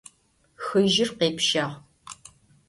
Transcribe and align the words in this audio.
Хыжьыр 0.63 1.09
къепщагъ. 1.17 1.67